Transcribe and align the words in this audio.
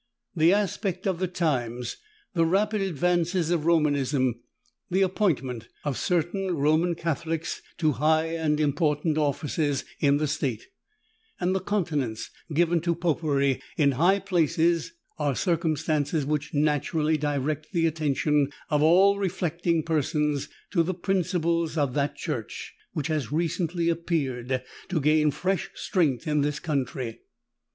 The 0.35 0.51
aspect 0.51 1.05
of 1.05 1.19
the 1.19 1.27
times, 1.27 1.97
the 2.33 2.43
rapid 2.43 2.81
advances 2.81 3.51
of 3.51 3.67
Romanism, 3.67 4.33
the 4.89 5.03
appointment 5.03 5.67
of 5.83 5.95
certain 5.95 6.55
Roman 6.55 6.95
Catholics 6.95 7.61
to 7.77 7.91
high 7.91 8.29
and 8.29 8.59
important 8.59 9.19
offices 9.19 9.85
in 9.99 10.17
the 10.17 10.25
State, 10.25 10.63
and 11.39 11.53
the 11.53 11.59
countenance 11.59 12.31
given 12.51 12.81
to 12.81 12.95
Popery 12.95 13.61
in 13.77 13.91
high 13.91 14.17
places, 14.17 14.91
are 15.19 15.35
circumstances 15.35 16.25
which 16.25 16.51
naturally 16.51 17.15
direct 17.15 17.67
the 17.71 17.85
attention 17.85 18.47
of 18.71 18.81
all 18.81 19.19
reflecting 19.19 19.83
persons 19.83 20.49
to 20.71 20.81
the 20.81 20.95
principles 20.95 21.77
of 21.77 21.93
that 21.93 22.15
Church, 22.15 22.73
which 22.93 23.05
has 23.05 23.31
recently 23.31 23.87
appeared 23.87 24.63
to 24.89 24.99
gain 24.99 25.29
fresh 25.29 25.69
strength 25.75 26.27
in 26.27 26.41
this 26.41 26.59
country. 26.59 27.19